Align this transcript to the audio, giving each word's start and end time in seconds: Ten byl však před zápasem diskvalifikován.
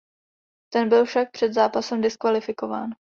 Ten 0.73 0.89
byl 0.89 1.05
však 1.05 1.31
před 1.31 1.53
zápasem 1.53 2.01
diskvalifikován. 2.01 2.89